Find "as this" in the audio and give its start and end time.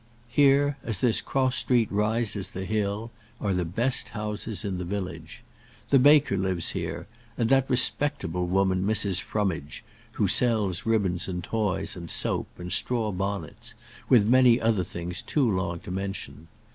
0.83-1.21